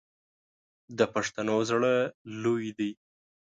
[0.97, 1.93] د پښتنو زړه
[2.41, 2.91] لوی دی.